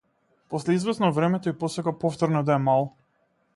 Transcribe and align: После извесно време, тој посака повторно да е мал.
После 0.53 0.77
извесно 0.77 1.09
време, 1.17 1.41
тој 1.47 1.55
посака 1.65 1.95
повторно 2.05 2.43
да 2.51 2.59
е 2.59 2.61
мал. 2.67 2.91